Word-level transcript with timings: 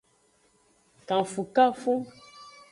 Kanfukanfu. 1.07 1.93